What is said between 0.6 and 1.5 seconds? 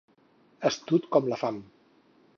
Astut com la